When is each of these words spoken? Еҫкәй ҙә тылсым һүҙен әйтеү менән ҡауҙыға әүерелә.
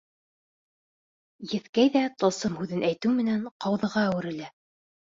Еҫкәй 1.51 1.93
ҙә 1.97 2.03
тылсым 2.23 2.59
һүҙен 2.65 2.89
әйтеү 2.91 3.15
менән 3.23 3.49
ҡауҙыға 3.55 4.09
әүерелә. 4.11 4.55